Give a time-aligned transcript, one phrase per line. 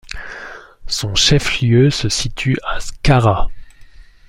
[0.87, 3.51] Son chef-lieu se situe à Skara.